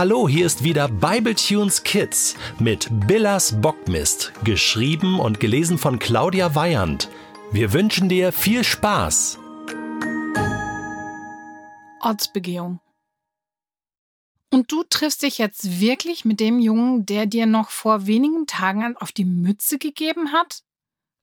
Hallo, 0.00 0.26
hier 0.26 0.46
ist 0.46 0.64
wieder 0.64 0.88
Bibletunes 0.88 1.82
Kids 1.82 2.34
mit 2.58 2.88
Billas 3.06 3.60
Bockmist, 3.60 4.32
geschrieben 4.44 5.20
und 5.20 5.40
gelesen 5.40 5.76
von 5.76 5.98
Claudia 5.98 6.54
Weyand. 6.54 7.10
Wir 7.52 7.74
wünschen 7.74 8.08
dir 8.08 8.32
viel 8.32 8.64
Spaß. 8.64 9.38
Ortsbegehung. 12.00 12.80
Und 14.50 14.72
du 14.72 14.84
triffst 14.84 15.22
dich 15.22 15.36
jetzt 15.36 15.80
wirklich 15.80 16.24
mit 16.24 16.40
dem 16.40 16.60
Jungen, 16.60 17.04
der 17.04 17.26
dir 17.26 17.44
noch 17.44 17.68
vor 17.68 18.06
wenigen 18.06 18.46
Tagen 18.46 18.96
auf 18.96 19.12
die 19.12 19.26
Mütze 19.26 19.76
gegeben 19.76 20.32
hat? 20.32 20.62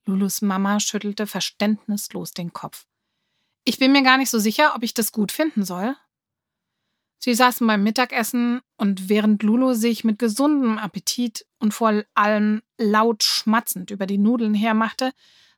Lulus 0.05 0.43
Mama 0.43 0.79
schüttelte 0.79 1.25
verständnislos 1.25 2.31
den 2.31 2.53
Kopf. 2.53 2.85
Ich 3.63 3.79
bin 3.79 3.91
mir 3.91 4.03
gar 4.03 4.19
nicht 4.19 4.29
so 4.29 4.37
sicher, 4.37 4.73
ob 4.75 4.83
ich 4.83 4.93
das 4.93 5.11
gut 5.11 5.31
finden 5.31 5.65
soll. 5.65 5.95
Sie 7.20 7.34
saßen 7.34 7.65
beim 7.65 7.84
Mittagessen 7.84 8.61
und 8.78 9.10
während 9.10 9.43
Lulu 9.43 9.73
sich 9.73 10.04
mit 10.04 10.19
gesundem 10.19 10.78
Appetit 10.78 11.46
und 11.60 11.74
vor 11.74 12.04
allem 12.14 12.61
laut 12.78 13.24
schmatzend 13.24 13.91
über 13.91 14.05
die 14.05 14.19
Nudeln 14.19 14.54
hermachte, 14.54 15.11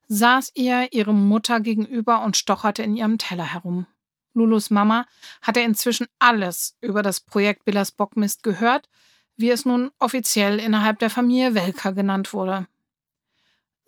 saß 0.07 0.51
ihr 0.55 0.87
ihre 0.91 1.13
Mutter 1.13 1.59
gegenüber 1.59 2.23
und 2.23 2.37
stocherte 2.37 2.81
in 2.83 2.95
ihrem 2.95 3.17
Teller 3.17 3.53
herum. 3.53 3.85
Lulus 4.33 4.69
Mama 4.69 5.05
hatte 5.41 5.59
inzwischen 5.59 6.07
alles 6.17 6.77
über 6.81 7.03
das 7.03 7.19
Projekt 7.19 7.65
Billas 7.65 7.91
Bockmist 7.91 8.43
gehört, 8.43 8.89
wie 9.35 9.49
es 9.49 9.65
nun 9.65 9.91
offiziell 9.99 10.59
innerhalb 10.59 10.99
der 10.99 11.09
Familie 11.09 11.55
Welker 11.55 11.93
genannt 11.93 12.33
wurde. 12.33 12.67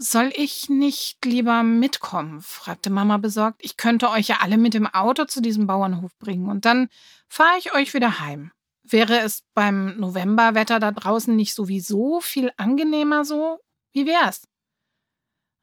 Soll 0.03 0.33
ich 0.33 0.67
nicht 0.67 1.23
lieber 1.25 1.61
mitkommen? 1.61 2.41
fragte 2.41 2.89
Mama 2.89 3.17
besorgt. 3.17 3.63
Ich 3.63 3.77
könnte 3.77 4.09
euch 4.09 4.29
ja 4.29 4.37
alle 4.41 4.57
mit 4.57 4.73
dem 4.73 4.87
Auto 4.87 5.25
zu 5.25 5.41
diesem 5.41 5.67
Bauernhof 5.67 6.17
bringen 6.17 6.49
und 6.49 6.65
dann 6.65 6.89
fahre 7.27 7.59
ich 7.59 7.75
euch 7.75 7.93
wieder 7.93 8.19
heim. 8.19 8.51
Wäre 8.81 9.19
es 9.19 9.43
beim 9.53 9.99
Novemberwetter 9.99 10.79
da 10.79 10.91
draußen 10.91 11.35
nicht 11.35 11.53
sowieso 11.53 12.19
viel 12.19 12.51
angenehmer 12.57 13.25
so? 13.25 13.59
Wie 13.91 14.07
wär's? 14.07 14.47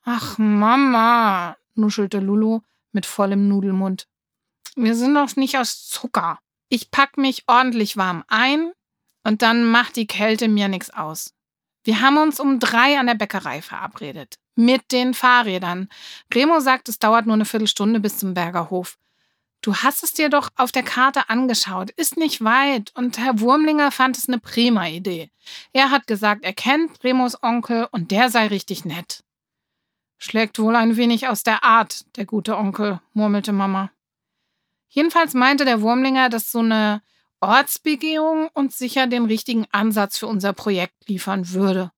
Ach, 0.05 0.39
Mama, 0.39 1.57
nuschelte 1.75 2.21
Lulu 2.21 2.61
mit 2.93 3.07
vollem 3.07 3.49
Nudelmund. 3.49 4.07
Wir 4.77 4.95
sind 4.95 5.17
doch 5.17 5.34
nicht 5.34 5.59
aus 5.59 5.89
Zucker. 5.89 6.39
Ich 6.69 6.93
pack 6.93 7.19
mich 7.19 7.43
ordentlich 7.49 7.97
warm 7.97 8.23
ein 8.29 8.71
und 9.25 9.43
dann 9.43 9.65
macht 9.65 9.97
die 9.97 10.07
Kälte 10.07 10.47
mir 10.47 10.69
nichts 10.69 10.91
aus. 10.91 11.34
Wir 11.89 12.03
haben 12.03 12.19
uns 12.19 12.39
um 12.39 12.61
drei 12.61 12.98
an 12.98 13.06
der 13.06 13.14
Bäckerei 13.14 13.62
verabredet. 13.62 14.34
Mit 14.55 14.92
den 14.92 15.14
Fahrrädern. 15.14 15.89
Remo 16.34 16.61
sagt, 16.61 16.91
es 16.91 16.98
dauert 16.98 17.25
nur 17.25 17.33
eine 17.33 17.47
Viertelstunde 17.47 17.98
bis 17.98 18.19
zum 18.19 18.34
Bergerhof. 18.34 18.98
Du 19.62 19.75
hast 19.75 20.03
es 20.03 20.12
dir 20.12 20.28
doch 20.28 20.50
auf 20.56 20.70
der 20.70 20.83
Karte 20.83 21.31
angeschaut. 21.31 21.91
Ist 21.92 22.19
nicht 22.19 22.44
weit. 22.44 22.92
Und 22.94 23.16
Herr 23.16 23.41
Wurmlinger 23.41 23.91
fand 23.91 24.19
es 24.19 24.28
eine 24.28 24.39
prima 24.39 24.86
Idee. 24.86 25.31
Er 25.72 25.91
hat 25.91 26.06
gesagt, 26.06 26.44
er 26.44 26.53
kennt 26.53 27.03
Remos 27.05 27.42
Onkel 27.42 27.89
und 27.91 28.11
der 28.11 28.28
sei 28.28 28.48
richtig 28.48 28.84
nett. 28.84 29.25
Schlägt 30.19 30.59
wohl 30.59 30.77
ein 30.77 30.98
wenig 30.98 31.27
aus 31.28 31.42
der 31.42 31.64
Art, 31.64 32.05
der 32.19 32.27
gute 32.27 32.59
Onkel, 32.59 33.00
murmelte 33.14 33.53
Mama. 33.53 33.91
Jedenfalls 34.91 35.33
meinte 35.33 35.64
der 35.64 35.81
Wurmlinger, 35.81 36.28
dass 36.28 36.53
so 36.53 36.59
eine 36.59 37.00
Ortsbegehung 37.41 38.48
uns 38.55 38.78
sicher 38.78 39.06
den 39.06 39.25
richtigen 39.25 39.67
Ansatz 39.70 40.19
für 40.19 40.27
unser 40.27 40.53
Projekt 40.53 41.08
liefern 41.08 41.50
würde. 41.50 41.92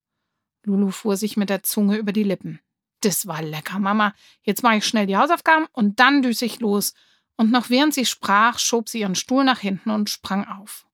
Lulu 0.64 0.90
fuhr 0.90 1.16
sich 1.16 1.36
mit 1.36 1.48
der 1.48 1.62
Zunge 1.62 1.96
über 1.96 2.12
die 2.12 2.22
Lippen. 2.22 2.60
Das 3.00 3.26
war 3.26 3.40
lecker, 3.42 3.78
Mama. 3.78 4.14
Jetzt 4.42 4.62
mache 4.62 4.76
ich 4.76 4.86
schnell 4.86 5.06
die 5.06 5.16
Hausaufgaben 5.16 5.66
und 5.72 6.00
dann 6.00 6.20
düse 6.22 6.44
ich 6.44 6.60
los. 6.60 6.92
Und 7.36 7.50
noch 7.50 7.70
während 7.70 7.94
sie 7.94 8.04
sprach, 8.04 8.58
schob 8.58 8.90
sie 8.90 9.00
ihren 9.00 9.14
Stuhl 9.14 9.44
nach 9.44 9.60
hinten 9.60 9.90
und 9.90 10.10
sprang 10.10 10.46
auf. 10.46 10.86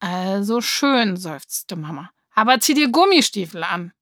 Also 0.00 0.60
schön, 0.60 1.16
seufzte 1.16 1.76
Mama. 1.76 2.10
Aber 2.34 2.60
zieh 2.60 2.74
dir 2.74 2.90
Gummistiefel 2.90 3.64
an. 3.64 3.92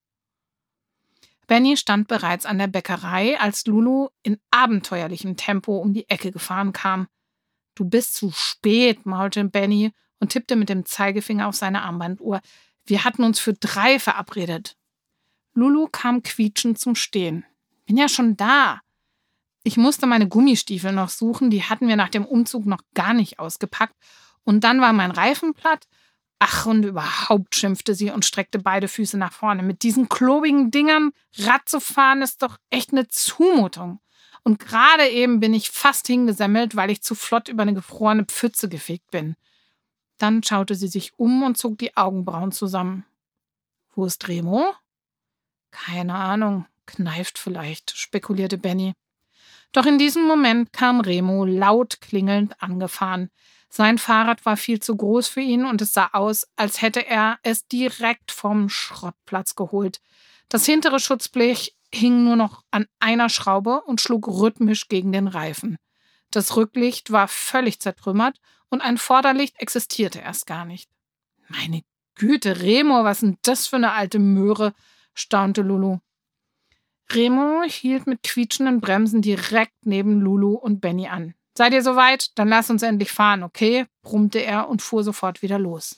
Benny 1.46 1.76
stand 1.76 2.08
bereits 2.08 2.46
an 2.46 2.58
der 2.58 2.68
Bäckerei, 2.68 3.38
als 3.38 3.66
Lulu 3.66 4.08
in 4.22 4.40
abenteuerlichem 4.50 5.36
Tempo 5.36 5.78
um 5.78 5.92
die 5.92 6.08
Ecke 6.08 6.30
gefahren 6.30 6.72
kam. 6.72 7.08
Du 7.80 7.88
bist 7.88 8.14
zu 8.14 8.30
spät, 8.30 9.06
maulte 9.06 9.42
Benny 9.42 9.92
und 10.18 10.32
tippte 10.32 10.54
mit 10.54 10.68
dem 10.68 10.84
Zeigefinger 10.84 11.48
auf 11.48 11.54
seine 11.54 11.80
Armbanduhr. 11.80 12.42
Wir 12.84 13.04
hatten 13.04 13.24
uns 13.24 13.40
für 13.40 13.54
drei 13.54 13.98
verabredet. 13.98 14.76
Lulu 15.54 15.88
kam 15.90 16.22
quietschend 16.22 16.78
zum 16.78 16.94
Stehen. 16.94 17.46
Bin 17.86 17.96
ja 17.96 18.10
schon 18.10 18.36
da. 18.36 18.82
Ich 19.62 19.78
musste 19.78 20.06
meine 20.06 20.28
Gummistiefel 20.28 20.92
noch 20.92 21.08
suchen, 21.08 21.48
die 21.48 21.62
hatten 21.62 21.88
wir 21.88 21.96
nach 21.96 22.10
dem 22.10 22.26
Umzug 22.26 22.66
noch 22.66 22.82
gar 22.92 23.14
nicht 23.14 23.38
ausgepackt. 23.38 23.96
Und 24.44 24.62
dann 24.62 24.82
war 24.82 24.92
mein 24.92 25.10
Reifen 25.10 25.54
platt. 25.54 25.86
Ach, 26.38 26.66
und 26.66 26.84
überhaupt 26.84 27.54
schimpfte 27.54 27.94
sie 27.94 28.10
und 28.10 28.26
streckte 28.26 28.58
beide 28.58 28.88
Füße 28.88 29.16
nach 29.16 29.32
vorne. 29.32 29.62
Mit 29.62 29.84
diesen 29.84 30.10
klobigen 30.10 30.70
Dingern 30.70 31.12
Rad 31.38 31.66
zu 31.66 31.80
fahren 31.80 32.20
ist 32.20 32.42
doch 32.42 32.58
echt 32.68 32.92
eine 32.92 33.08
Zumutung. 33.08 34.00
Und 34.42 34.58
gerade 34.58 35.08
eben 35.08 35.40
bin 35.40 35.54
ich 35.54 35.70
fast 35.70 36.06
hingesemmelt, 36.06 36.76
weil 36.76 36.90
ich 36.90 37.02
zu 37.02 37.14
flott 37.14 37.48
über 37.48 37.62
eine 37.62 37.74
gefrorene 37.74 38.24
Pfütze 38.24 38.68
gefegt 38.68 39.10
bin. 39.10 39.36
Dann 40.18 40.42
schaute 40.42 40.74
sie 40.74 40.88
sich 40.88 41.18
um 41.18 41.42
und 41.42 41.56
zog 41.56 41.78
die 41.78 41.96
Augenbrauen 41.96 42.52
zusammen. 42.52 43.04
Wo 43.94 44.04
ist 44.04 44.28
Remo? 44.28 44.74
Keine 45.70 46.14
Ahnung, 46.14 46.66
kneift 46.86 47.38
vielleicht, 47.38 47.96
spekulierte 47.96 48.58
Benny. 48.58 48.94
Doch 49.72 49.86
in 49.86 49.98
diesem 49.98 50.26
Moment 50.26 50.72
kam 50.72 51.00
Remo 51.00 51.44
laut 51.44 52.00
klingelnd 52.00 52.60
angefahren. 52.62 53.30
Sein 53.68 53.98
Fahrrad 53.98 54.44
war 54.44 54.56
viel 54.56 54.80
zu 54.80 54.96
groß 54.96 55.28
für 55.28 55.40
ihn 55.40 55.64
und 55.64 55.80
es 55.80 55.92
sah 55.92 56.10
aus, 56.12 56.48
als 56.56 56.82
hätte 56.82 57.06
er 57.06 57.38
es 57.44 57.68
direkt 57.68 58.32
vom 58.32 58.68
Schrottplatz 58.68 59.54
geholt. 59.54 60.00
Das 60.48 60.66
hintere 60.66 60.98
Schutzblech 60.98 61.76
hing 61.92 62.24
nur 62.24 62.36
noch 62.36 62.64
an 62.70 62.86
einer 62.98 63.28
Schraube 63.28 63.82
und 63.82 64.00
schlug 64.00 64.28
rhythmisch 64.28 64.88
gegen 64.88 65.12
den 65.12 65.28
Reifen. 65.28 65.76
Das 66.30 66.56
Rücklicht 66.56 67.10
war 67.10 67.28
völlig 67.28 67.80
zertrümmert 67.80 68.40
und 68.68 68.80
ein 68.80 68.98
Vorderlicht 68.98 69.60
existierte 69.60 70.20
erst 70.20 70.46
gar 70.46 70.64
nicht. 70.64 70.88
Meine 71.48 71.82
Güte, 72.14 72.60
Remo, 72.60 73.02
was 73.04 73.20
denn 73.20 73.38
das 73.42 73.66
für 73.66 73.76
eine 73.76 73.92
alte 73.92 74.18
Möhre? 74.18 74.74
staunte 75.14 75.62
Lulu. 75.62 75.98
Remo 77.10 77.62
hielt 77.66 78.06
mit 78.06 78.22
quietschenden 78.22 78.80
Bremsen 78.80 79.22
direkt 79.22 79.84
neben 79.84 80.20
Lulu 80.20 80.54
und 80.54 80.80
Benny 80.80 81.08
an. 81.08 81.34
Seid 81.56 81.72
ihr 81.72 81.82
soweit? 81.82 82.38
Dann 82.38 82.48
lass 82.48 82.70
uns 82.70 82.82
endlich 82.82 83.10
fahren, 83.10 83.42
okay? 83.42 83.86
brummte 84.02 84.38
er 84.38 84.68
und 84.68 84.82
fuhr 84.82 85.02
sofort 85.02 85.42
wieder 85.42 85.58
los. 85.58 85.96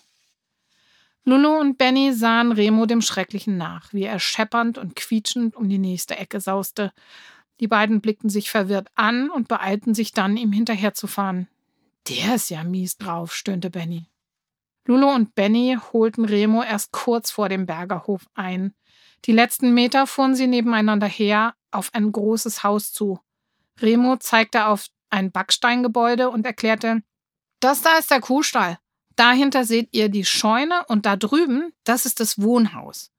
Lulu 1.24 1.60
und 1.60 1.78
Benny 1.78 2.12
sahen 2.12 2.50
Remo 2.50 2.86
dem 2.86 3.00
Schrecklichen 3.00 3.56
nach, 3.56 3.92
wie 3.92 4.02
er 4.02 4.18
scheppernd 4.18 4.76
und 4.78 4.96
quietschend 4.96 5.54
um 5.54 5.68
die 5.68 5.78
nächste 5.78 6.16
Ecke 6.16 6.40
sauste. 6.40 6.92
Die 7.60 7.68
beiden 7.68 8.00
blickten 8.00 8.28
sich 8.28 8.50
verwirrt 8.50 8.88
an 8.96 9.30
und 9.30 9.46
beeilten 9.46 9.94
sich 9.94 10.12
dann, 10.12 10.36
ihm 10.36 10.50
hinterherzufahren. 10.50 11.46
Der 12.08 12.34
ist 12.34 12.50
ja 12.50 12.64
mies 12.64 12.98
drauf, 12.98 13.32
stöhnte 13.34 13.70
Benny. 13.70 14.06
Lulu 14.84 15.08
und 15.08 15.36
Benny 15.36 15.78
holten 15.92 16.24
Remo 16.24 16.64
erst 16.64 16.90
kurz 16.90 17.30
vor 17.30 17.48
dem 17.48 17.66
Bergerhof 17.66 18.26
ein. 18.34 18.74
Die 19.26 19.32
letzten 19.32 19.72
Meter 19.74 20.08
fuhren 20.08 20.34
sie 20.34 20.48
nebeneinander 20.48 21.06
her 21.06 21.54
auf 21.70 21.94
ein 21.94 22.10
großes 22.10 22.64
Haus 22.64 22.92
zu. 22.92 23.20
Remo 23.80 24.16
zeigte 24.16 24.66
auf 24.66 24.88
ein 25.10 25.30
Backsteingebäude 25.30 26.30
und 26.30 26.44
erklärte, 26.44 27.02
das 27.60 27.82
da 27.82 27.96
ist 27.98 28.10
der 28.10 28.20
Kuhstall. 28.20 28.78
Dahinter 29.16 29.64
seht 29.64 29.88
ihr 29.92 30.08
die 30.08 30.24
Scheune 30.24 30.84
und 30.86 31.06
da 31.06 31.16
drüben, 31.16 31.72
das 31.84 32.06
ist 32.06 32.20
das 32.20 32.40
Wohnhaus. 32.40 33.10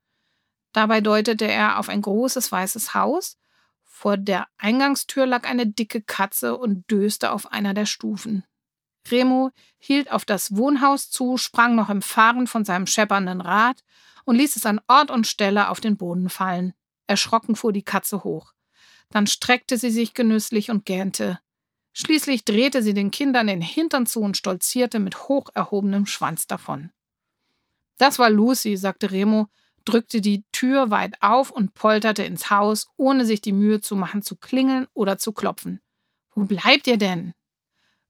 Dabei 0.72 1.02
deutete 1.02 1.46
er 1.46 1.80
auf 1.80 1.90
ein 1.90 2.02
großes 2.02 2.52
weißes 2.52 2.94
Haus. 2.94 3.38
Vor 3.84 4.18
der 4.18 4.48
Eingangstür 4.58 5.26
lag 5.26 5.48
eine 5.48 5.68
dicke 5.68 6.02
Katze 6.02 6.58
und 6.58 6.90
döste 6.90 7.32
auf 7.32 7.52
einer 7.52 7.74
der 7.74 7.86
Stufen. 7.86 8.44
Remo 9.10 9.52
hielt 9.80 10.12
auf 10.12 10.26
das 10.26 10.56
Wohnhaus 10.56 11.10
zu, 11.10 11.38
sprang 11.38 11.76
noch 11.76 11.90
im 11.90 12.02
Fahren 12.02 12.48
von 12.48 12.66
seinem 12.66 12.88
scheppernden 12.88 13.42
Rad 13.42 13.84
und 14.26 14.36
ließ 14.36 14.56
es 14.56 14.66
an 14.66 14.82
Ort 14.88 15.12
und 15.12 15.28
Stelle 15.28 15.70
auf 15.70 15.80
den 15.80 15.98
Boden 15.98 16.30
fallen. 16.30 16.74
Erschrocken 17.06 17.56
fuhr 17.56 17.74
die 17.74 17.84
Katze 17.84 18.24
hoch. 18.24 18.54
Dann 19.10 19.28
streckte 19.28 19.78
sie 19.78 19.92
sich 19.92 20.14
genüsslich 20.14 20.72
und 20.72 20.86
gähnte. 20.86 21.40
Schließlich 21.94 22.44
drehte 22.44 22.82
sie 22.82 22.94
den 22.94 23.12
Kindern 23.12 23.48
den 23.48 23.62
Hintern 23.62 24.06
zu 24.06 24.22
und 24.22 24.36
stolzierte 24.36 25.00
mit 25.00 25.28
hoch 25.28 25.50
erhobenem 25.54 26.06
Schwanz 26.08 26.48
davon. 26.48 26.92
Das 27.98 28.18
war 28.18 28.30
Lucy, 28.30 28.76
sagte 28.78 29.12
Remo, 29.12 29.48
drückte 29.86 30.22
die 30.22 30.44
Tür 30.52 30.90
weit 30.90 31.22
auf 31.22 31.52
und 31.52 31.74
polterte 31.74 32.24
ins 32.24 32.50
Haus, 32.50 32.88
ohne 32.98 33.26
sich 33.26 33.42
die 33.42 33.52
Mühe 33.52 33.82
zu 33.82 33.96
machen, 33.96 34.24
zu 34.24 34.36
klingeln 34.36 34.88
oder 34.94 35.18
zu 35.18 35.34
klopfen. 35.34 35.82
Wo 36.34 36.46
bleibt 36.46 36.88
ihr 36.88 36.98
denn? 36.98 37.34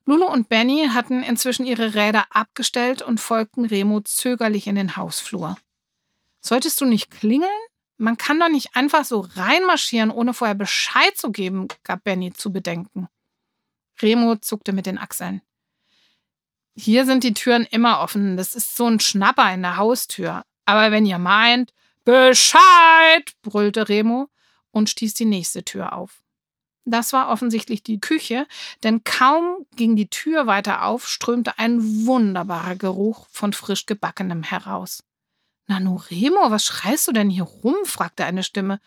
Lulu 0.06 0.26
und 0.26 0.50
Benny 0.50 0.90
hatten 0.90 1.24
inzwischen 1.24 1.66
ihre 1.66 1.94
Räder 1.94 2.26
abgestellt 2.30 3.02
und 3.02 3.20
folgten 3.20 3.66
Remo 3.66 4.02
zögerlich 4.02 4.68
in 4.68 4.76
den 4.76 4.96
Hausflur. 4.96 5.58
Solltest 6.42 6.80
du 6.82 6.86
nicht 6.86 7.10
klingeln? 7.10 7.50
Man 7.98 8.18
kann 8.18 8.40
doch 8.40 8.50
nicht 8.50 8.76
einfach 8.76 9.06
so 9.06 9.22
reinmarschieren, 9.36 10.12
ohne 10.12 10.34
vorher 10.34 10.56
Bescheid 10.56 11.16
zu 11.16 11.32
geben, 11.32 11.68
gab 11.84 12.04
Benny 12.04 12.34
zu 12.34 12.52
bedenken. 12.52 13.08
Remo 14.02 14.36
zuckte 14.38 14.74
mit 14.74 14.86
den 14.86 14.98
Achseln. 14.98 15.42
Hier 16.76 17.06
sind 17.06 17.24
die 17.24 17.34
Türen 17.34 17.66
immer 17.66 18.00
offen. 18.00 18.38
Das 18.38 18.56
ist 18.56 18.76
so 18.76 18.88
ein 18.88 19.00
Schnapper 19.00 19.54
in 19.54 19.62
der 19.62 19.78
Haustür. 19.78 20.44
Aber 20.66 20.92
wenn 20.92 21.06
ihr 21.06 21.20
meint, 21.20 21.74
Bescheid, 22.04 23.32
brüllte 23.42 23.88
Remo 23.88 24.30
und 24.72 24.90
stieß 24.90 25.14
die 25.14 25.26
nächste 25.26 25.64
Tür 25.64 25.94
auf. 25.94 26.22
Das 26.86 27.14
war 27.14 27.30
offensichtlich 27.30 27.82
die 27.82 28.02
Küche, 28.02 28.46
denn 28.84 29.06
kaum 29.06 29.66
ging 29.78 29.96
die 29.96 30.10
Tür 30.10 30.48
weiter 30.48 30.84
auf, 30.84 31.08
strömte 31.08 31.58
ein 31.58 32.06
wunderbarer 32.06 32.76
Geruch 32.76 33.26
von 33.32 33.54
frisch 33.54 33.86
gebackenem 33.86 34.44
heraus. 34.44 35.04
Nanu 35.68 35.96
Remo, 35.96 36.52
was 36.52 36.66
schreist 36.66 37.08
du 37.08 37.14
denn 37.14 37.30
hier 37.30 37.44
rum? 37.44 37.76
fragte 37.86 38.26
eine 38.26 38.44
Stimme. 38.44 38.82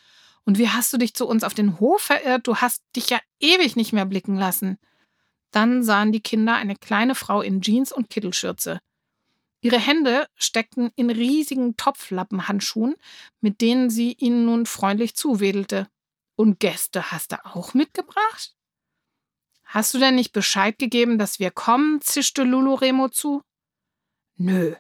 Und 0.45 0.59
wie 0.59 0.69
hast 0.69 0.93
du 0.93 0.99
dich 0.99 1.15
zu 1.15 1.27
uns 1.27 1.43
auf 1.43 1.55
den 1.55 1.81
Hof 1.81 2.03
verirrt? 2.03 2.47
Du 2.47 2.57
hast 2.57 2.83
dich 2.95 3.09
ja 3.09 3.19
ewig 3.41 3.77
nicht 3.77 3.95
mehr 3.95 4.05
blicken 4.05 4.37
lassen. 4.37 4.79
Dann 5.51 5.83
sahen 5.83 6.13
die 6.13 6.21
Kinder 6.21 6.57
eine 6.57 6.77
kleine 6.77 7.15
Frau 7.15 7.41
in 7.41 7.61
Jeans 7.61 7.93
und 7.93 8.11
Kittelschürze. 8.11 8.81
Ihre 9.61 9.79
Hände 9.79 10.29
steckten 10.35 10.91
in 10.97 11.11
riesigen 11.11 11.77
Topflappenhandschuhen, 11.77 12.95
mit 13.41 13.61
denen 13.61 13.91
sie 13.91 14.13
ihnen 14.13 14.45
nun 14.45 14.67
freundlich 14.67 15.17
zuwedelte. 15.17 15.89
Und 16.37 16.61
Gäste 16.61 17.11
hast 17.11 17.33
du 17.33 17.45
auch 17.45 17.75
mitgebracht? 17.75 18.55
Hast 19.65 19.95
du 19.95 19.99
denn 19.99 20.15
nicht 20.15 20.33
Bescheid 20.33 20.79
gegeben, 20.79 21.19
dass 21.19 21.41
wir 21.41 21.51
kommen? 21.51 22.01
zischte 22.01 22.45
Lulu 22.45 22.75
Remo 22.75 23.09
zu. 23.09 23.43
Nö. 24.37 24.77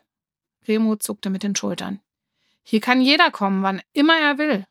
Remo 0.68 0.96
zuckte 0.96 1.30
mit 1.30 1.42
den 1.42 1.56
Schultern. 1.56 2.00
Hier 2.62 2.80
kann 2.80 3.00
jeder 3.00 3.30
kommen, 3.30 3.62
wann 3.62 3.82
immer 3.92 4.18
er 4.18 4.38
will. 4.38 4.66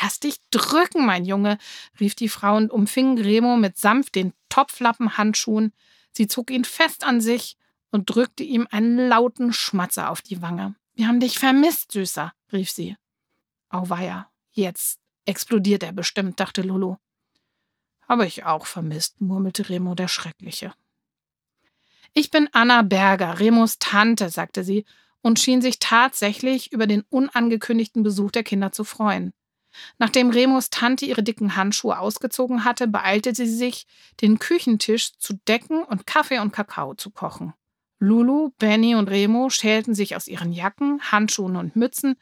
Lass 0.00 0.20
dich 0.20 0.36
drücken, 0.50 1.04
mein 1.04 1.24
Junge, 1.24 1.58
rief 1.98 2.14
die 2.14 2.28
Frau 2.28 2.56
und 2.56 2.70
umfing 2.70 3.18
Remo 3.18 3.56
mit 3.56 3.76
sanft 3.78 4.14
den 4.14 4.32
Topflappenhandschuhen. 4.48 5.72
Sie 6.12 6.28
zog 6.28 6.50
ihn 6.50 6.64
fest 6.64 7.04
an 7.04 7.20
sich 7.20 7.56
und 7.90 8.08
drückte 8.08 8.44
ihm 8.44 8.68
einen 8.70 9.08
lauten 9.08 9.52
Schmatzer 9.52 10.10
auf 10.10 10.22
die 10.22 10.42
Wange. 10.42 10.74
Wir 10.94 11.08
haben 11.08 11.20
dich 11.20 11.38
vermisst, 11.38 11.92
Süßer, 11.92 12.32
rief 12.52 12.70
sie. 12.70 12.96
Auweia, 13.68 14.30
jetzt 14.52 15.00
explodiert 15.24 15.82
er 15.82 15.92
bestimmt, 15.92 16.38
dachte 16.40 16.62
Lulu. 16.62 16.96
Habe 18.08 18.26
ich 18.26 18.44
auch 18.44 18.66
vermisst, 18.66 19.20
murmelte 19.20 19.68
Remo 19.68 19.94
der 19.94 20.08
Schreckliche. 20.08 20.72
Ich 22.12 22.30
bin 22.30 22.48
Anna 22.52 22.82
Berger, 22.82 23.38
Remos 23.38 23.78
Tante, 23.78 24.30
sagte 24.30 24.64
sie 24.64 24.84
und 25.22 25.38
schien 25.38 25.62
sich 25.62 25.78
tatsächlich 25.78 26.72
über 26.72 26.86
den 26.86 27.02
unangekündigten 27.08 28.02
Besuch 28.02 28.32
der 28.32 28.42
Kinder 28.42 28.72
zu 28.72 28.84
freuen. 28.84 29.32
Nachdem 29.98 30.30
Remos 30.30 30.70
Tante 30.70 31.04
ihre 31.06 31.22
dicken 31.22 31.56
Handschuhe 31.56 31.98
ausgezogen 31.98 32.64
hatte, 32.64 32.88
beeilte 32.88 33.34
sie 33.34 33.46
sich, 33.46 33.86
den 34.20 34.38
Küchentisch 34.38 35.16
zu 35.18 35.34
decken 35.48 35.82
und 35.84 36.06
Kaffee 36.06 36.38
und 36.38 36.52
Kakao 36.52 36.94
zu 36.94 37.10
kochen. 37.10 37.54
Lulu, 37.98 38.50
Benny 38.58 38.94
und 38.94 39.08
Remo 39.08 39.50
schälten 39.50 39.94
sich 39.94 40.16
aus 40.16 40.26
ihren 40.26 40.52
Jacken, 40.52 41.00
Handschuhen 41.12 41.56
und 41.56 41.76
Mützen 41.76 42.16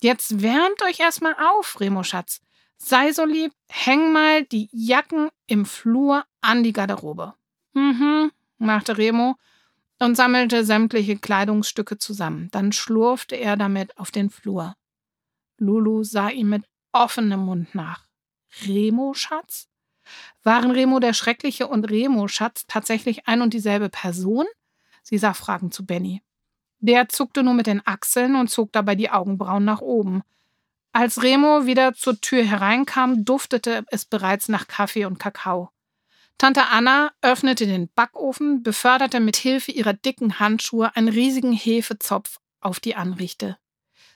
Jetzt 0.00 0.42
wärmt 0.42 0.82
euch 0.82 1.00
erstmal 1.00 1.34
auf, 1.34 1.80
Remo 1.80 2.04
Schatz. 2.04 2.40
Sei 2.76 3.12
so 3.12 3.24
lieb, 3.24 3.52
häng 3.68 4.12
mal 4.12 4.44
die 4.44 4.68
Jacken 4.70 5.30
im 5.48 5.66
Flur 5.66 6.24
an 6.40 6.62
die 6.62 6.72
Garderobe. 6.72 7.34
Mhm, 7.72 8.30
machte 8.58 8.96
Remo 8.96 9.36
und 9.98 10.14
sammelte 10.14 10.64
sämtliche 10.64 11.16
Kleidungsstücke 11.16 11.98
zusammen. 11.98 12.48
Dann 12.52 12.70
schlurfte 12.70 13.34
er 13.34 13.56
damit 13.56 13.98
auf 13.98 14.12
den 14.12 14.30
Flur. 14.30 14.76
Lulu 15.58 16.04
sah 16.04 16.28
ihm 16.30 16.50
mit 16.50 16.64
offenem 16.92 17.40
Mund 17.40 17.74
nach. 17.74 18.06
Remo 18.66 19.14
Schatz? 19.14 19.68
Waren 20.42 20.70
Remo 20.70 21.00
der 21.00 21.12
Schreckliche 21.12 21.66
und 21.66 21.84
Remo 21.84 22.28
Schatz 22.28 22.64
tatsächlich 22.66 23.28
ein 23.28 23.42
und 23.42 23.52
dieselbe 23.52 23.88
Person? 23.88 24.46
Sie 25.02 25.18
sah 25.18 25.34
fragend 25.34 25.74
zu 25.74 25.84
Benny. 25.84 26.22
Der 26.80 27.08
zuckte 27.08 27.42
nur 27.42 27.54
mit 27.54 27.66
den 27.66 27.86
Achseln 27.86 28.36
und 28.36 28.48
zog 28.48 28.72
dabei 28.72 28.94
die 28.94 29.10
Augenbrauen 29.10 29.64
nach 29.64 29.80
oben. 29.80 30.22
Als 30.92 31.22
Remo 31.22 31.66
wieder 31.66 31.94
zur 31.94 32.20
Tür 32.20 32.44
hereinkam, 32.44 33.24
duftete 33.24 33.84
es 33.88 34.04
bereits 34.04 34.48
nach 34.48 34.68
Kaffee 34.68 35.04
und 35.04 35.18
Kakao. 35.18 35.70
Tante 36.38 36.68
Anna 36.68 37.10
öffnete 37.20 37.66
den 37.66 37.88
Backofen, 37.94 38.62
beförderte 38.62 39.18
mit 39.18 39.36
Hilfe 39.36 39.72
ihrer 39.72 39.92
dicken 39.92 40.38
Handschuhe 40.38 40.94
einen 40.94 41.08
riesigen 41.08 41.52
Hefezopf 41.52 42.38
auf 42.60 42.78
die 42.78 42.94
Anrichte. 42.94 43.58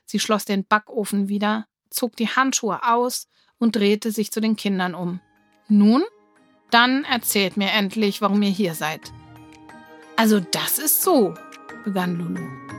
Sie 0.05 0.19
schloss 0.19 0.45
den 0.45 0.65
Backofen 0.65 1.29
wieder, 1.29 1.67
zog 1.91 2.17
die 2.17 2.29
Handschuhe 2.29 2.83
aus 2.83 3.29
und 3.59 3.77
drehte 3.77 4.11
sich 4.11 4.33
zu 4.33 4.41
den 4.41 4.57
Kindern 4.57 4.95
um. 4.95 5.21
Nun, 5.69 6.03
dann 6.71 7.05
erzählt 7.05 7.57
mir 7.57 7.71
endlich, 7.71 8.21
warum 8.21 8.43
ihr 8.43 8.51
hier 8.51 8.75
seid. 8.75 9.13
Also 10.17 10.41
das 10.41 10.79
ist 10.79 11.03
so, 11.03 11.35
begann 11.85 12.17
Lulu. 12.17 12.72